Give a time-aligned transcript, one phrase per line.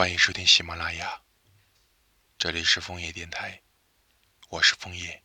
[0.00, 1.20] 欢迎收听喜马拉雅，
[2.38, 3.60] 这里是枫叶电台，
[4.48, 5.22] 我是枫叶，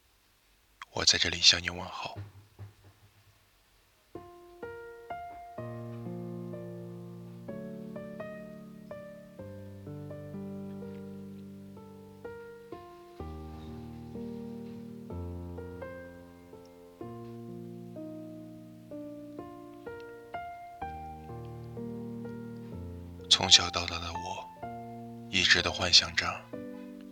[0.91, 2.17] 我在这里向你问好。
[23.29, 24.49] 从小到大的我，
[25.35, 26.25] 一直都幻想着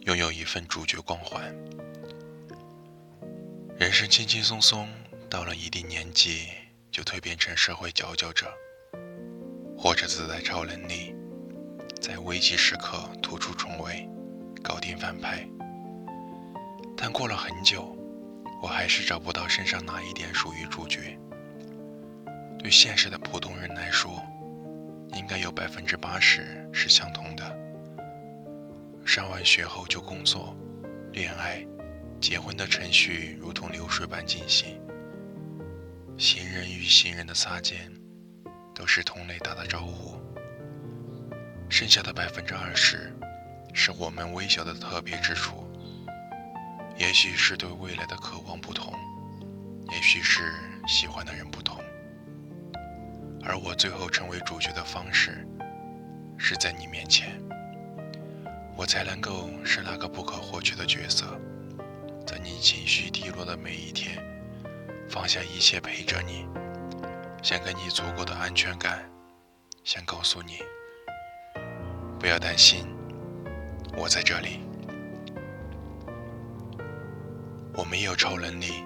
[0.03, 1.53] 拥有一份主角光环。
[3.77, 4.87] 人生轻轻松松，
[5.29, 6.47] 到了一定年纪
[6.89, 8.49] 就蜕变成社会佼佼者，
[9.77, 11.13] 或者自带超能力，
[11.99, 14.07] 在危急时刻突出重围，
[14.63, 15.45] 搞定反派。
[16.95, 17.93] 但过了很久，
[18.61, 21.19] 我还是找不到身上哪一点属于主角。
[22.57, 24.23] 对现实的普通人来说，
[25.11, 27.62] 应该有百分之八十是相同的。
[29.05, 30.55] 上完学后就工作、
[31.11, 31.65] 恋爱、
[32.19, 34.79] 结婚的程序如同流水般进行。
[36.17, 37.91] 行人与行人的擦肩，
[38.73, 40.19] 都是同类打的招呼。
[41.69, 43.11] 剩下的百分之二十，
[43.73, 45.67] 是我们微小的特别之处。
[46.97, 48.93] 也许是对未来的渴望不同，
[49.91, 50.53] 也许是
[50.87, 51.81] 喜欢的人不同。
[53.43, 55.45] 而我最后成为主角的方式，
[56.37, 57.41] 是在你面前，
[58.75, 61.25] 我才能够是那个不可或缺的角色，
[62.25, 64.17] 在你情绪低落的每一天，
[65.09, 66.45] 放下一切陪着你，
[67.41, 69.09] 想给你足够的安全感，
[69.83, 70.59] 想告诉你，
[72.19, 72.87] 不要担心，
[73.95, 74.59] 我在这里。
[77.75, 78.83] 我没有超能力，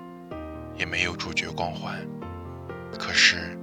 [0.78, 2.06] 也没有主角光环，
[2.98, 3.58] 可是。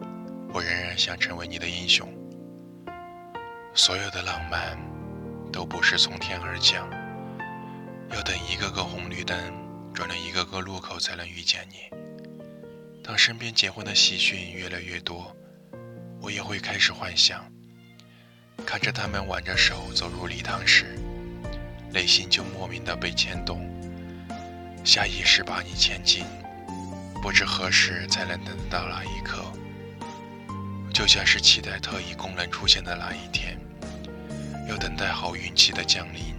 [0.56, 2.08] 我仍然想成为你的英雄。
[3.72, 4.78] 所有的浪漫
[5.55, 6.91] 都不是从天而降，
[8.10, 9.38] 要等一个个红绿灯
[9.94, 11.77] 转了一个个路口才能遇见你。
[13.05, 15.33] 当身边结婚的喜讯越来越多，
[16.20, 17.48] 我也会开始幻想，
[18.67, 20.98] 看着他们挽着手走入礼堂时，
[21.92, 23.64] 内心就莫名的被牵动，
[24.84, 26.24] 下意识把你牵进，
[27.23, 29.45] 不知何时才能等到那一刻。
[30.92, 33.43] 就像是期待特异功能出现的那一天，
[34.69, 36.35] 要等待好运气的降临，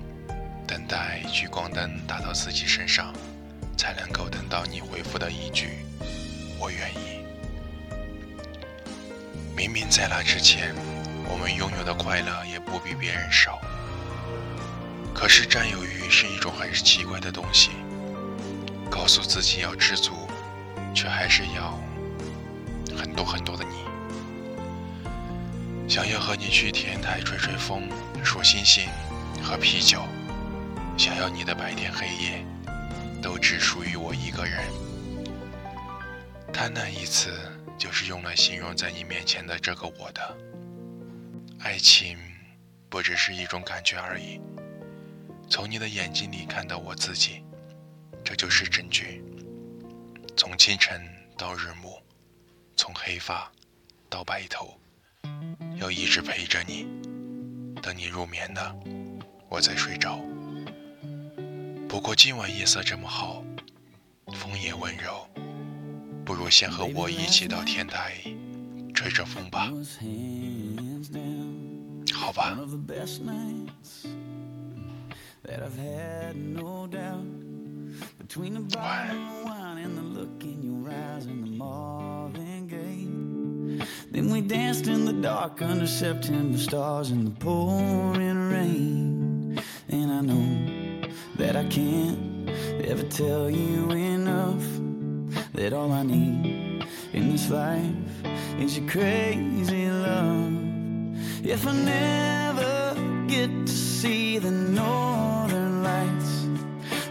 [0.68, 3.14] 等待聚光灯打到自己身上，
[3.78, 5.70] 才能够等到你回复的一句
[6.60, 7.24] “我愿意”。
[9.56, 10.74] 明明在那之前，
[11.30, 13.62] 我们拥有的快乐也不比别人少，
[15.14, 17.70] 可是占有欲是一种很奇怪的东西，
[18.90, 20.28] 告诉自己要知足，
[20.94, 21.80] 却还是要
[22.98, 23.95] 很多很多的你。
[25.96, 27.88] 想要和你去天台吹吹风、
[28.22, 28.90] 数星星、
[29.42, 30.04] 喝啤酒，
[30.98, 32.46] 想要你的白天黑夜
[33.22, 34.62] 都只属于我一个人。
[36.52, 37.32] 贪婪一词
[37.78, 40.38] 就是用来形容在你面前的这个我的。
[41.60, 42.18] 爱情
[42.90, 44.42] 不只是一种感觉而已，
[45.50, 47.42] 从你的眼睛里看到我自己，
[48.22, 49.24] 这就是证据。
[50.36, 51.02] 从清晨
[51.38, 52.04] 到日暮，
[52.76, 53.50] 从黑发
[54.10, 54.78] 到白头。
[55.78, 56.88] 要一直陪着你，
[57.82, 58.76] 等你入眠了，
[59.50, 60.20] 我再睡着。
[61.88, 63.44] 不过今晚夜色这么好，
[64.34, 65.28] 风也温柔，
[66.26, 68.14] 不如先和我一起到天台
[68.94, 69.72] 吹着风吧，
[72.14, 72.58] 好吧。
[75.48, 76.58] Then
[84.36, 89.58] we danced in the dark under September stars in the pouring rain.
[89.88, 91.08] And I know
[91.38, 92.50] that I can't
[92.84, 94.66] ever tell you enough
[95.54, 97.96] that all I need in this life
[98.60, 100.52] is your crazy love.
[101.46, 106.34] If I never get to see the northern lights,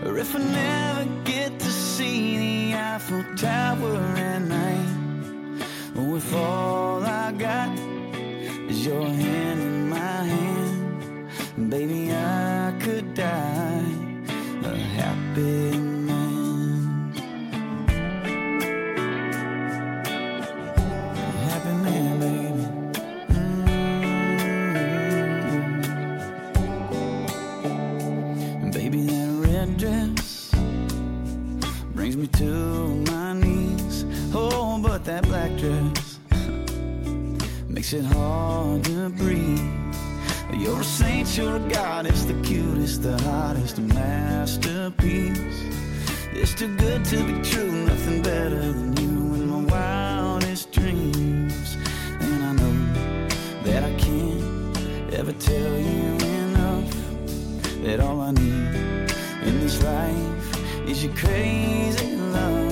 [0.04, 4.93] or if I never get to see the Eiffel Tower at night.
[6.12, 7.76] If all I got
[8.70, 13.82] is your hand in my hand, baby, I could die
[14.62, 17.12] a happy man.
[21.06, 21.18] A
[21.48, 22.64] happy man, baby.
[28.54, 28.70] Mm-hmm.
[28.70, 30.50] Baby, that red dress
[31.94, 32.44] brings me to
[33.10, 33.13] my
[37.84, 39.60] makes it hard to breathe.
[40.54, 45.60] You're a saint, you're a goddess, the cutest, the hottest, masterpiece.
[46.32, 51.76] It's too good to be true, nothing better than you in my wildest dreams.
[52.20, 52.74] And I know
[53.64, 56.06] that I can't ever tell you
[56.38, 56.90] enough
[57.82, 59.12] that all I need
[59.46, 62.63] in this life is your crazy love.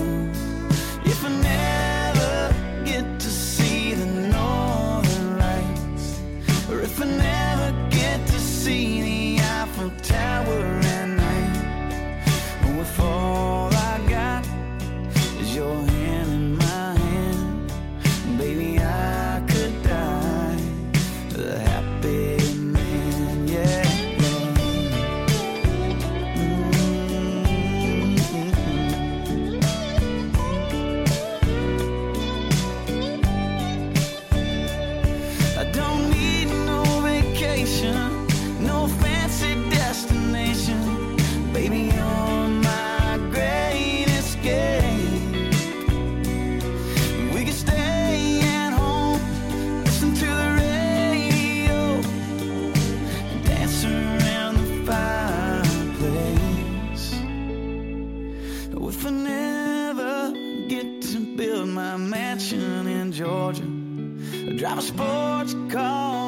[63.22, 63.62] Georgia.
[63.62, 66.21] I drive a sports car.